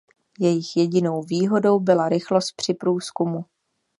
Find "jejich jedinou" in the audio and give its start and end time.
0.39-1.21